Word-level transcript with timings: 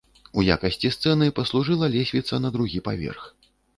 У 0.37 0.43
якасці 0.53 0.89
сцэны 0.95 1.27
паслужыла 1.39 1.91
лесвіца 1.97 2.41
на 2.47 2.51
другі 2.57 2.83
паверх. 2.89 3.21